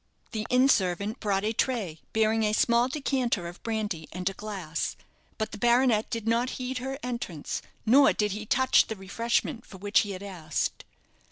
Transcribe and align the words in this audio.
The 0.31 0.47
inn 0.49 0.67
servant 0.67 1.19
brought 1.19 1.43
a 1.43 1.53
tray, 1.53 2.01
bearing 2.11 2.41
a 2.41 2.53
small 2.53 2.87
decanter 2.87 3.45
of 3.47 3.61
brandy 3.61 4.09
and 4.11 4.27
a 4.31 4.33
glass. 4.33 4.95
But 5.37 5.51
the 5.51 5.59
baronet 5.59 6.09
did 6.09 6.27
not 6.27 6.49
heed 6.57 6.79
her 6.79 6.97
entrance, 7.03 7.61
nor 7.85 8.11
did 8.11 8.31
he 8.31 8.47
touch 8.47 8.87
the 8.87 8.95
refreshment 8.95 9.63
for 9.63 9.77
which 9.77 9.99
he 9.99 10.13
had 10.13 10.23
asked. 10.23 10.85